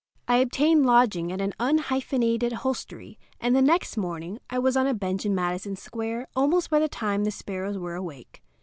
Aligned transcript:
I 0.27 0.37
obtained 0.37 0.83
lodging 0.87 1.31
at 1.31 1.41
an 1.41 1.53
unhyphenated 1.59 2.51
hostelry, 2.53 3.19
and 3.39 3.55
the 3.55 3.61
next 3.61 3.97
morning 3.97 4.39
I 4.49 4.57
was 4.57 4.75
on 4.75 4.87
a 4.87 4.95
bench 4.95 5.27
in 5.27 5.35
Madison 5.35 5.75
Square 5.75 6.27
almost 6.35 6.71
by 6.71 6.79
the 6.79 6.89
time 6.89 7.23
the 7.23 7.29
sparrows 7.29 7.77
were 7.77 7.93
awake. 7.93 8.41